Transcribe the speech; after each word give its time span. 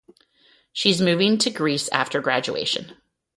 She's 0.73 0.99
moving 0.99 1.37
to 1.37 1.51
Greece 1.51 1.87
after 1.89 2.21
graduation. 2.21 2.97